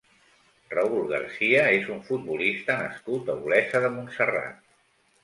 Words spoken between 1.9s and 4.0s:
un futbolista nascut a Olesa de